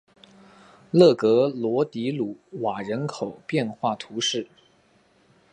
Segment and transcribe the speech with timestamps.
[0.89, 4.47] 勒格罗迪鲁瓦人口变化图示